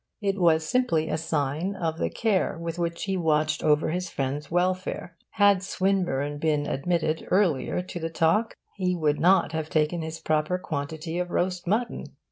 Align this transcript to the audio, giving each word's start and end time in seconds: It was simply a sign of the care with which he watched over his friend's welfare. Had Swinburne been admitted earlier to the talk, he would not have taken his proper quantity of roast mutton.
It 0.19 0.39
was 0.41 0.67
simply 0.67 1.09
a 1.09 1.15
sign 1.19 1.75
of 1.75 1.99
the 1.99 2.09
care 2.09 2.57
with 2.57 2.79
which 2.79 3.03
he 3.03 3.15
watched 3.17 3.63
over 3.63 3.89
his 3.91 4.09
friend's 4.09 4.49
welfare. 4.49 5.15
Had 5.33 5.61
Swinburne 5.61 6.39
been 6.39 6.65
admitted 6.65 7.27
earlier 7.29 7.83
to 7.83 7.99
the 7.99 8.09
talk, 8.09 8.55
he 8.77 8.95
would 8.95 9.19
not 9.19 9.51
have 9.51 9.69
taken 9.69 10.01
his 10.01 10.19
proper 10.19 10.57
quantity 10.57 11.19
of 11.19 11.29
roast 11.29 11.67
mutton. 11.67 12.05